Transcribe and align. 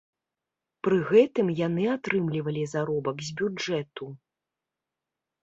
Пры 0.87 0.95
гэтым 1.11 1.51
яны 1.67 1.85
атрымлівалі 1.97 2.63
заробак 2.73 3.17
з 3.29 3.37
бюджэту. 3.43 4.11